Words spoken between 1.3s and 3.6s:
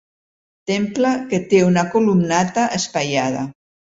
que té una columnata espaiada.